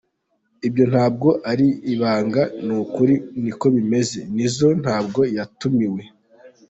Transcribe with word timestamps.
Ibyo 0.67 0.83
ntabwo 0.91 1.29
ari 1.51 1.67
ibanga, 1.93 2.41
ni 2.65 2.73
ukuri, 2.81 3.15
niko 3.41 3.65
bimeze, 3.75 4.19
Nizzo 4.35 4.67
ntabwo 4.81 5.19
yatumiwe. 5.37 6.01